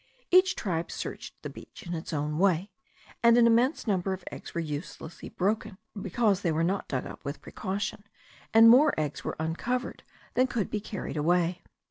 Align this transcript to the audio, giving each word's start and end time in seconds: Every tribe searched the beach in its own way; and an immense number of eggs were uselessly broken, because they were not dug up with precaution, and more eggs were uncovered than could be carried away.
Every 0.31 0.41
tribe 0.41 0.89
searched 0.89 1.35
the 1.43 1.49
beach 1.51 1.83
in 1.85 1.93
its 1.93 2.11
own 2.11 2.39
way; 2.39 2.71
and 3.21 3.37
an 3.37 3.45
immense 3.45 3.85
number 3.85 4.13
of 4.13 4.23
eggs 4.31 4.55
were 4.55 4.59
uselessly 4.59 5.29
broken, 5.29 5.77
because 6.01 6.41
they 6.41 6.51
were 6.51 6.63
not 6.63 6.87
dug 6.87 7.05
up 7.05 7.23
with 7.23 7.39
precaution, 7.39 8.05
and 8.51 8.67
more 8.67 8.99
eggs 8.99 9.23
were 9.23 9.35
uncovered 9.39 10.01
than 10.33 10.47
could 10.47 10.71
be 10.71 10.79
carried 10.79 11.17
away. 11.17 11.61